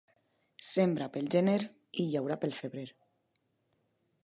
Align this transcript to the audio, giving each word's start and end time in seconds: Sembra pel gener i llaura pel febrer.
Sembra 0.69 1.09
pel 1.17 1.27
gener 1.35 1.59
i 2.03 2.07
llaura 2.15 2.39
pel 2.45 2.57
febrer. 2.61 2.89